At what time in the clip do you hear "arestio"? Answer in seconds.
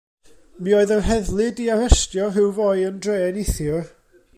1.75-2.25